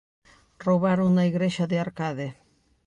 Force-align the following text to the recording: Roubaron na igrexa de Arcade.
Roubaron 0.65 1.09
na 1.13 1.23
igrexa 1.31 1.65
de 1.71 1.77
Arcade. 1.85 2.27